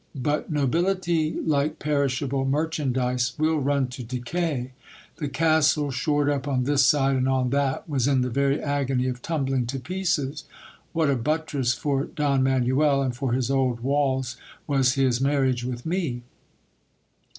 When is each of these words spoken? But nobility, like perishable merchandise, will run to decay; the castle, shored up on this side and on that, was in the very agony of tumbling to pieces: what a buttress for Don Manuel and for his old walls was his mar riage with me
But 0.15 0.51
nobility, 0.51 1.39
like 1.45 1.77
perishable 1.77 2.43
merchandise, 2.43 3.33
will 3.37 3.59
run 3.59 3.87
to 3.89 4.01
decay; 4.01 4.71
the 5.17 5.27
castle, 5.29 5.91
shored 5.91 6.27
up 6.27 6.47
on 6.47 6.63
this 6.63 6.83
side 6.83 7.17
and 7.17 7.29
on 7.29 7.51
that, 7.51 7.87
was 7.87 8.07
in 8.07 8.21
the 8.21 8.31
very 8.31 8.59
agony 8.59 9.05
of 9.07 9.21
tumbling 9.21 9.67
to 9.67 9.79
pieces: 9.79 10.45
what 10.91 11.11
a 11.11 11.15
buttress 11.15 11.75
for 11.75 12.05
Don 12.05 12.41
Manuel 12.41 13.03
and 13.03 13.15
for 13.15 13.33
his 13.33 13.51
old 13.51 13.81
walls 13.81 14.37
was 14.65 14.93
his 14.95 15.21
mar 15.21 15.43
riage 15.43 15.63
with 15.65 15.85
me 15.85 16.23